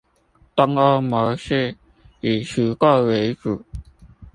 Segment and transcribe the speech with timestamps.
[0.55, 1.77] 東歐模式
[2.21, 3.63] 以除垢為主